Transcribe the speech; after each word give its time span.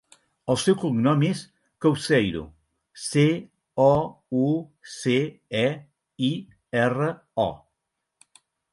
El 0.51 0.57
seu 0.59 0.77
cognom 0.83 1.25
és 1.27 1.43
Couceiro: 1.85 2.41
ce, 3.03 3.27
o, 3.85 3.93
u, 4.49 4.49
ce, 4.97 5.17
e, 5.63 5.65
i, 6.33 6.35
erra, 6.89 7.17
o. 7.49 7.51